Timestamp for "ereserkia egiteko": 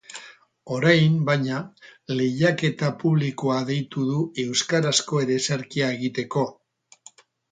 5.27-6.47